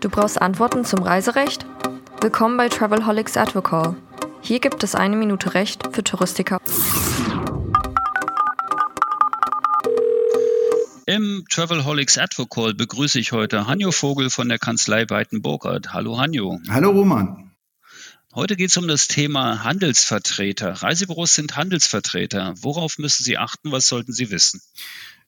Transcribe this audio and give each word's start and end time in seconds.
Du 0.00 0.08
brauchst 0.08 0.40
Antworten 0.40 0.84
zum 0.84 1.02
Reiserecht? 1.02 1.66
Willkommen 2.20 2.56
bei 2.56 2.68
Travelholics 2.68 3.36
Advocall. 3.36 3.96
Hier 4.40 4.60
gibt 4.60 4.84
es 4.84 4.94
eine 4.94 5.16
Minute 5.16 5.54
Recht 5.54 5.82
für 5.92 6.04
Touristiker. 6.04 6.60
Im 11.06 11.44
Travelholics 11.50 12.18
Advocall 12.18 12.74
begrüße 12.74 13.18
ich 13.18 13.32
heute 13.32 13.66
Hanjo 13.66 13.92
Vogel 13.92 14.30
von 14.30 14.48
der 14.48 14.58
Kanzlei 14.58 15.08
Weiten 15.08 15.40
Burkhardt. 15.42 15.92
Hallo 15.92 16.18
Hanjo. 16.18 16.60
Hallo 16.68 16.90
Roman. 16.90 17.45
Heute 18.36 18.54
geht 18.56 18.68
es 18.68 18.76
um 18.76 18.86
das 18.86 19.08
Thema 19.08 19.64
Handelsvertreter. 19.64 20.70
Reisebüros 20.70 21.32
sind 21.32 21.56
Handelsvertreter. 21.56 22.52
Worauf 22.60 22.98
müssen 22.98 23.24
Sie 23.24 23.38
achten? 23.38 23.72
Was 23.72 23.88
sollten 23.88 24.12
Sie 24.12 24.30
wissen? 24.30 24.60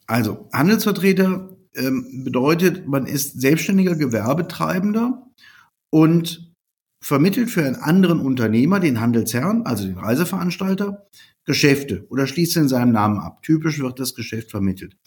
Also 0.06 0.46
Handelsvertreter 0.52 1.56
ähm, 1.74 2.22
bedeutet, 2.22 2.86
man 2.86 3.06
ist 3.06 3.40
selbstständiger 3.40 3.96
Gewerbetreibender 3.96 5.26
und 5.88 6.52
vermittelt 7.02 7.48
für 7.48 7.64
einen 7.64 7.76
anderen 7.76 8.20
Unternehmer, 8.20 8.78
den 8.78 9.00
Handelsherrn, 9.00 9.62
also 9.62 9.86
den 9.86 9.96
Reiseveranstalter, 9.96 11.08
Geschäfte 11.46 12.06
oder 12.10 12.27
schließt 12.27 12.58
in 12.58 12.68
seinem 12.68 12.92
Namen 12.92 13.20
ab. 13.20 13.42
Typisch 13.42 13.78
wird 13.78 13.98
das 14.00 14.14
Geschäft 14.14 14.50
vermittelt. 14.50 14.98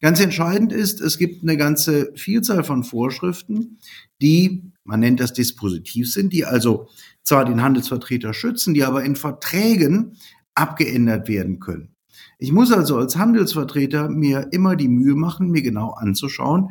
Ganz 0.00 0.18
entscheidend 0.18 0.72
ist, 0.72 1.00
es 1.00 1.18
gibt 1.18 1.44
eine 1.44 1.56
ganze 1.56 2.10
Vielzahl 2.16 2.64
von 2.64 2.82
Vorschriften, 2.82 3.78
die, 4.20 4.72
man 4.84 5.00
nennt 5.00 5.20
das 5.20 5.32
Dispositiv 5.32 6.12
sind, 6.12 6.32
die 6.32 6.44
also 6.44 6.88
zwar 7.22 7.44
den 7.44 7.62
Handelsvertreter 7.62 8.34
schützen, 8.34 8.74
die 8.74 8.84
aber 8.84 9.02
in 9.02 9.16
Verträgen 9.16 10.16
abgeändert 10.54 11.28
werden 11.28 11.58
können. 11.58 11.94
Ich 12.38 12.52
muss 12.52 12.70
also 12.70 12.98
als 12.98 13.16
Handelsvertreter 13.16 14.08
mir 14.08 14.48
immer 14.52 14.76
die 14.76 14.88
Mühe 14.88 15.14
machen, 15.14 15.50
mir 15.50 15.62
genau 15.62 15.90
anzuschauen, 15.90 16.70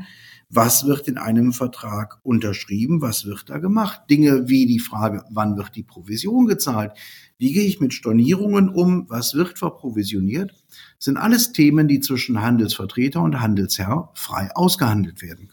was 0.49 0.85
wird 0.85 1.07
in 1.07 1.17
einem 1.17 1.51
Vertrag 1.51 2.19
unterschrieben, 2.21 3.01
was 3.01 3.25
wird 3.25 3.49
da 3.49 3.57
gemacht. 3.57 4.01
Dinge 4.09 4.47
wie 4.47 4.67
die 4.67 4.79
Frage, 4.79 5.23
wann 5.31 5.57
wird 5.57 5.75
die 5.75 5.83
Provision 5.83 6.45
gezahlt, 6.45 6.91
wie 7.39 7.53
gehe 7.53 7.63
ich 7.63 7.79
mit 7.79 7.93
Stornierungen 7.93 8.69
um, 8.69 9.09
was 9.09 9.33
wird 9.33 9.57
verprovisioniert, 9.57 10.53
sind 10.99 11.17
alles 11.17 11.53
Themen, 11.53 11.87
die 11.87 12.01
zwischen 12.01 12.41
Handelsvertreter 12.41 13.21
und 13.21 13.41
Handelsherr 13.41 14.11
frei 14.13 14.51
ausgehandelt 14.53 15.21
werden 15.23 15.47
können. 15.47 15.52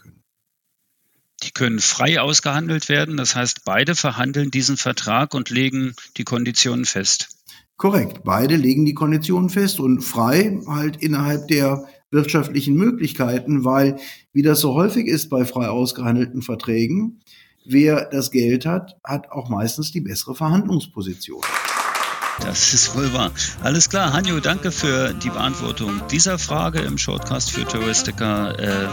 Die 1.51 1.53
können 1.53 1.79
frei 1.79 2.21
ausgehandelt 2.21 2.87
werden, 2.87 3.17
das 3.17 3.35
heißt, 3.35 3.65
beide 3.65 3.93
verhandeln 3.93 4.51
diesen 4.51 4.77
Vertrag 4.77 5.33
und 5.33 5.49
legen 5.49 5.95
die 6.15 6.23
Konditionen 6.23 6.85
fest. 6.85 7.27
Korrekt, 7.75 8.23
beide 8.23 8.55
legen 8.55 8.85
die 8.85 8.93
Konditionen 8.93 9.49
fest 9.49 9.81
und 9.81 10.01
frei 10.01 10.61
halt 10.65 11.03
innerhalb 11.03 11.49
der 11.49 11.83
wirtschaftlichen 12.09 12.75
Möglichkeiten, 12.75 13.65
weil, 13.65 13.99
wie 14.31 14.43
das 14.43 14.61
so 14.61 14.75
häufig 14.75 15.07
ist 15.07 15.27
bei 15.27 15.43
frei 15.43 15.67
ausgehandelten 15.67 16.41
Verträgen, 16.41 17.19
wer 17.65 18.05
das 18.09 18.31
Geld 18.31 18.65
hat, 18.65 18.95
hat 19.03 19.29
auch 19.29 19.49
meistens 19.49 19.91
die 19.91 20.01
bessere 20.01 20.35
Verhandlungsposition. 20.35 21.41
Das 22.39 22.73
ist 22.73 22.95
wohl 22.95 23.13
wahr. 23.13 23.31
Alles 23.61 23.89
klar, 23.89 24.13
Hanjo, 24.13 24.39
danke 24.39 24.71
für 24.71 25.13
die 25.13 25.29
Beantwortung 25.29 26.01
dieser 26.09 26.39
Frage 26.39 26.79
im 26.79 26.97
Shortcast 26.97 27.51
für 27.51 27.65
Touristiker. 27.65 28.57
Ähm, 28.59 28.89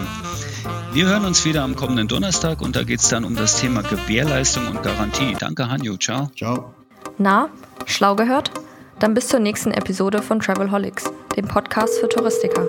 wir 0.92 1.06
hören 1.06 1.24
uns 1.24 1.44
wieder 1.44 1.62
am 1.62 1.76
kommenden 1.76 2.08
Donnerstag 2.08 2.60
und 2.60 2.76
da 2.76 2.82
geht 2.82 3.00
es 3.00 3.08
dann 3.08 3.24
um 3.24 3.36
das 3.36 3.60
Thema 3.60 3.82
Gewährleistung 3.82 4.66
und 4.66 4.82
Garantie. 4.82 5.36
Danke, 5.38 5.68
Hanjo. 5.68 5.96
Ciao. 5.96 6.30
Ciao. 6.36 6.74
Na, 7.16 7.48
schlau 7.86 8.16
gehört? 8.16 8.50
Dann 8.98 9.14
bis 9.14 9.28
zur 9.28 9.40
nächsten 9.40 9.70
Episode 9.70 10.22
von 10.22 10.40
Travelholics, 10.40 11.04
dem 11.36 11.46
Podcast 11.46 11.98
für 12.00 12.08
Touristiker. 12.08 12.66